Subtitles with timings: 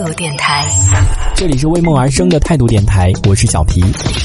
[0.00, 0.64] 态度电台。
[1.34, 3.82] 这里是为梦而生的态度电台，我是小皮。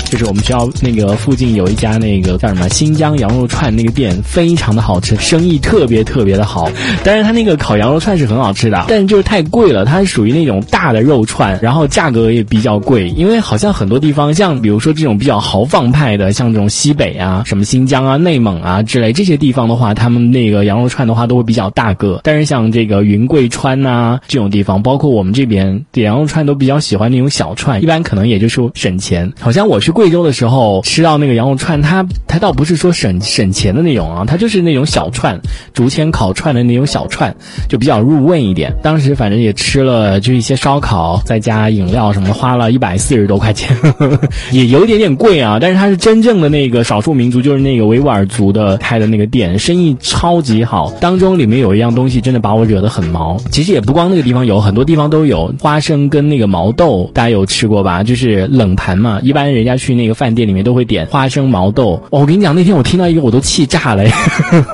[0.10, 6.70] 就是我们学校那个附近有一家那个叫什么新疆羊肉串那个店，非常的好吃，生意特别特别的好。
[7.04, 13.10] 但是它那个烤羊肉串是很好吃的，但是就是太贵了，它是属于那种大的肉串，然后价格也比较贵。
[13.10, 22.22] 因为好像很多地方，像比如说这种比较豪放派的，像这种西北啊、什么新疆啊、内蒙啊之类这些地方的话，他们那个羊肉串的话都会比较大个。
[22.24, 29.32] 但是像这个云贵川呐、这种地方，包括我们这边点羊肉串都比较喜欢那种小串，一般可能也就是省钱。
[29.40, 35.40] 好像我去贵州的时候吃到那个羊肉串，它它倒不是说省省钱的那种啊，它就是那种小串，
[35.74, 37.36] 竹签烤串的那种小串，
[37.70, 38.74] 就比较入味一点。
[38.84, 43.76] 当时反正也吃了，就一些烧烤，再加饮料什么的，花了一百四十多块钱，
[44.52, 45.58] 也有一点点贵啊。
[45.60, 50.92] 但是它是真正的那个少数民族，就是那个维吾尔族的开的那个店，生意超级好。
[51.00, 53.38] 当中里面有一样东西真的把我惹得很毛。
[53.52, 58.04] 其实也不光那个地方有，很多地方都有花生跟那个毛豆，大家有吃过吧？
[58.04, 62.02] 就是冷盘嘛，一般人家去那个饭店里面都会点花生毛豆。
[62.10, 64.04] 我跟你讲，那天我听到一个我都气炸了，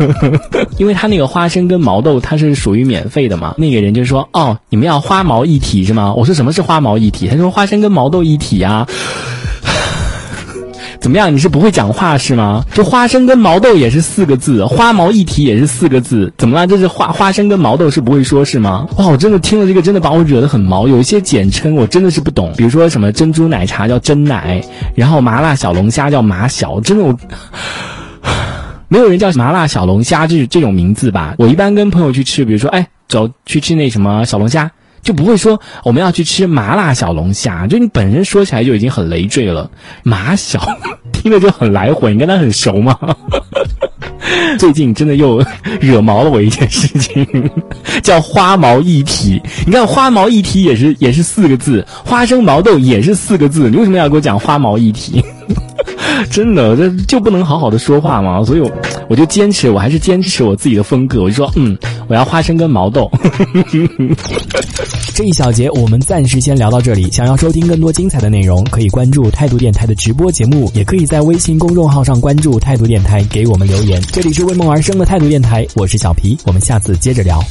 [0.77, 3.55] 因为他那个花生跟毛豆它是属于免费的嘛。
[3.57, 8.87] 那个人就说：“哦，你们要花毛一体是吗？”我说：“什么是花毛一体？”他说：“花生跟毛豆一体啊。”
[11.01, 11.33] 怎么样？
[11.33, 12.63] 你是不会讲话是吗？
[12.73, 16.67] 就花生跟毛豆也是四个字，花毛一体也是四个字，怎么了？
[16.67, 18.87] 这是花花生跟毛豆是不会说是吗？
[18.97, 20.87] 哇，我真的听了这个，真的把我惹得很毛。
[20.87, 24.63] 有一些简称我真的是不懂，比如说什么珍珠奶茶叫真奶，
[24.95, 27.17] 然后麻辣小龙虾叫麻小，真的我。
[28.87, 31.33] 没有人叫麻辣小龙虾这这种名字吧？
[31.37, 34.69] 我一般跟朋友去吃，比如说，哎，走去吃那什么小龙虾。
[35.01, 39.69] 就不会说我们要去吃麻辣小龙虾，就你本身说起来就已经很累赘了。
[40.03, 40.59] 麻小
[41.11, 42.97] 听着就很来火，你跟他很熟吗？
[44.57, 45.43] 最近真的又
[45.79, 47.25] 惹毛了我一件事情，
[48.03, 49.41] 叫花毛一体。
[49.65, 55.23] 你看花毛一体也是也是四个字，花生毛豆也是四个字，你为什么要给我讲花毛一体？
[56.29, 58.43] 真的，这就不能好好的说话吗？
[58.45, 58.71] 所以我
[59.09, 61.23] 我就坚持，我还是坚持我自己的风格。
[61.23, 61.77] 我就说，嗯，
[62.11, 63.09] 我要花生跟毛豆。
[65.15, 67.09] 这一小节我们暂时先聊到这里。
[67.09, 74.01] 想要收听更多精彩的内容，可以关注态度电台的直播节目，也可以在微信公众号上关注态度电台，给我们留言。
[74.11, 77.41] 这里是为梦而生的态度电台，我是小皮，我们下次接着聊。